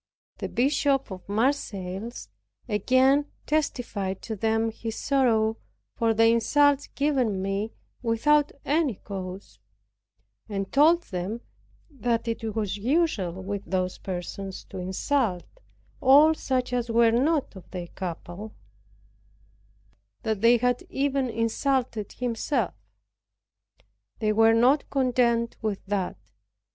[0.39, 2.27] The Bishop of Marseilles
[2.67, 5.57] again testified to them his sorrow
[5.95, 9.59] for the insults given me without any cause;
[10.49, 11.41] and told them,
[11.91, 15.45] that it was usual with those persons to insult
[16.01, 18.55] all such as were not of their cabal,
[20.23, 22.73] that they had even insulted himself.
[24.17, 26.17] They were not content with that.